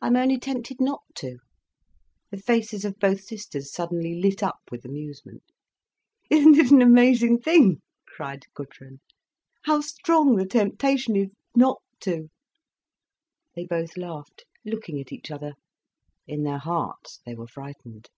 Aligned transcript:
I'm 0.00 0.14
only 0.14 0.38
tempted 0.38 0.80
not 0.80 1.02
to." 1.16 1.38
The 2.30 2.36
faces 2.36 2.84
of 2.84 3.00
both 3.00 3.24
sisters 3.24 3.72
suddenly 3.72 4.14
lit 4.14 4.40
up 4.40 4.60
with 4.70 4.84
amusement. 4.84 5.42
"Isn't 6.30 6.54
it 6.58 6.70
an 6.70 6.80
amazing 6.80 7.40
thing," 7.40 7.82
cried 8.06 8.44
Gudrun, 8.54 9.00
"how 9.62 9.80
strong 9.80 10.36
the 10.36 10.46
temptation 10.46 11.16
is, 11.16 11.30
not 11.56 11.82
to!" 12.02 12.28
They 13.56 13.64
both 13.66 13.96
laughed, 13.96 14.44
looking 14.64 15.00
at 15.00 15.10
each 15.10 15.28
other. 15.28 15.54
In 16.28 16.44
their 16.44 16.58
hearts 16.58 17.18
they 17.26 17.34
were 17.34 17.48
frightened. 17.48 18.10